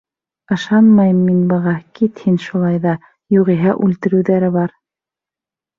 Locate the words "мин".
1.27-1.43